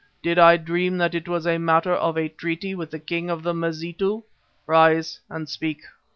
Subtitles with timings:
[0.23, 3.43] Did I dream that it was a matter of a treaty with the King of
[3.43, 4.23] the Mazitu?
[4.65, 5.81] Rise and speak."